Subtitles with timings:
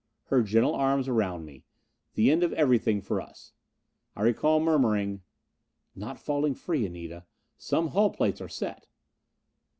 [0.31, 1.63] Her gentle arms around me.
[2.15, 3.53] The end of everything for us.
[4.15, 5.21] I recall murmuring,
[5.93, 7.27] "Not falling free, Anita.
[7.59, 8.87] Some hull plates are set."